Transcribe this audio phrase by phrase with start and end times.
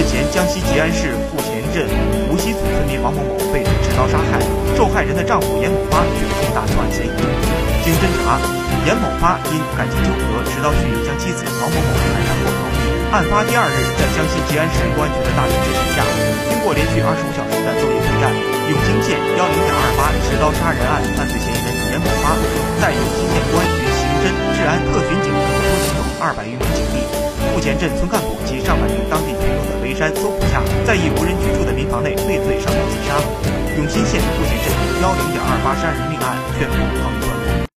[0.00, 1.84] 日前，江西吉安市富前镇
[2.32, 4.40] 无锡组村民王某某被人持刀杀害，
[4.72, 7.12] 受害人的丈夫严某发具有重大作案嫌疑。
[7.84, 8.40] 经侦查，
[8.88, 12.60] 严某发因感情纠葛，持刀蓄意将妻子王某某砍伤后逃。
[13.12, 16.00] 案发第二日，在江西吉安市公安局的大力支持下，
[16.48, 22.40] 经过连续二十五小时的昼夜奋战，永兴县幺零点二八持刀杀人案犯罪嫌疑人严某发，
[22.80, 27.04] 在永兴县公安局刑侦、治安特巡警等多机动二百余名警力。
[27.52, 28.78] 富前镇村干部及上
[30.00, 33.20] 山搜捕下，在一无人居住的民房内畏罪上吊自杀。
[33.76, 34.72] 永新县富前镇
[35.02, 37.29] 幺零点二八杀人命案宣布破案。